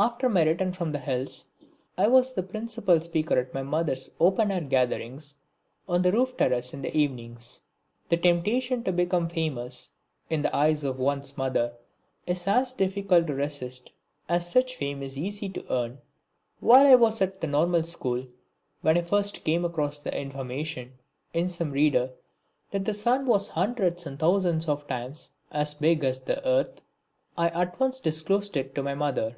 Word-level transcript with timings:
After 0.00 0.28
my 0.28 0.44
return 0.44 0.70
from 0.72 0.92
the 0.92 1.00
hills 1.00 1.46
I 1.96 2.06
was 2.06 2.32
the 2.32 2.42
principal 2.44 3.00
speaker 3.00 3.36
at 3.36 3.52
my 3.52 3.64
mother's 3.64 4.08
open 4.20 4.52
air 4.52 4.60
gatherings 4.60 5.34
on 5.88 6.02
the 6.02 6.12
roof 6.12 6.36
terrace 6.36 6.72
in 6.72 6.82
the 6.82 6.96
evenings. 6.96 7.62
The 8.08 8.16
temptation 8.16 8.84
to 8.84 8.92
become 8.92 9.28
famous 9.28 9.90
in 10.30 10.42
the 10.42 10.54
eyes 10.54 10.84
of 10.84 11.00
one's 11.00 11.36
mother 11.36 11.72
is 12.28 12.46
as 12.46 12.72
difficult 12.74 13.26
to 13.26 13.34
resist 13.34 13.90
as 14.28 14.48
such 14.48 14.76
fame 14.76 15.02
is 15.02 15.18
easy 15.18 15.48
to 15.48 15.64
earn. 15.68 15.98
While 16.60 16.86
I 16.86 16.94
was 16.94 17.20
at 17.20 17.40
the 17.40 17.48
Normal 17.48 17.82
School, 17.82 18.24
when 18.82 18.96
I 18.96 19.02
first 19.02 19.42
came 19.42 19.64
across 19.64 20.00
the 20.00 20.16
information 20.16 20.92
in 21.34 21.48
some 21.48 21.72
reader 21.72 22.12
that 22.70 22.84
the 22.84 22.94
Sun 22.94 23.26
was 23.26 23.48
hundreds 23.48 24.06
and 24.06 24.16
thousands 24.16 24.68
of 24.68 24.86
times 24.86 25.32
as 25.50 25.74
big 25.74 26.04
as 26.04 26.20
the 26.20 26.46
Earth, 26.46 26.82
I 27.36 27.48
at 27.48 27.80
once 27.80 27.98
disclosed 27.98 28.56
it 28.56 28.76
to 28.76 28.82
my 28.84 28.94
mother. 28.94 29.34